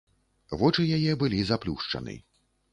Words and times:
Вочы 0.61 0.87
яе 0.97 1.13
былі 1.25 1.45
заплюшчаны. 1.53 2.19